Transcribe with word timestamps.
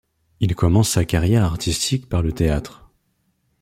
Il 0.39 0.55
commence 0.55 0.89
sa 0.89 1.05
carrière 1.05 1.43
artistique 1.43 2.09
par 2.09 2.23
le 2.23 2.31
théâtre. 2.31 2.89